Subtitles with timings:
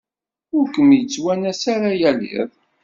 [0.55, 2.51] Ur kem-yettwanas ara yal iḍ.